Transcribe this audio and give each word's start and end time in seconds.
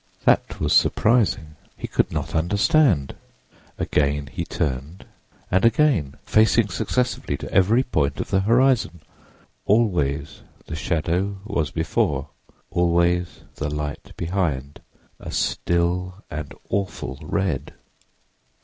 That 0.25 0.59
was 0.59 0.73
surprising; 0.73 1.57
he 1.77 1.87
could 1.87 2.11
not 2.11 2.33
understand. 2.33 3.13
Again 3.77 4.25
he 4.25 4.45
turned, 4.45 5.05
and 5.51 5.63
again, 5.63 6.15
facing 6.23 6.69
successively 6.69 7.37
to 7.37 7.53
every 7.53 7.83
point 7.83 8.19
of 8.19 8.31
the 8.31 8.39
horizon. 8.39 9.01
Always 9.67 10.41
the 10.65 10.75
shadow 10.75 11.37
was 11.45 11.69
before—always 11.69 13.41
the 13.53 13.69
light 13.69 14.13
behind, 14.17 14.81
"a 15.19 15.29
still 15.29 16.15
and 16.31 16.51
awful 16.71 17.19
red." 17.21 17.75